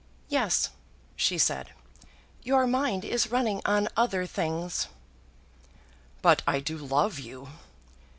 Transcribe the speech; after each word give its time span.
"Yes," 0.29 0.71
she 1.15 1.37
said; 1.37 1.73
"your 2.41 2.65
mind 2.65 3.05
is 3.05 3.29
running 3.29 3.61
on 3.65 3.87
other 3.95 4.25
things." 4.25 4.87
"But 6.23 6.41
I 6.47 6.59
do 6.59 6.75
love 6.75 7.19
you. 7.19 7.49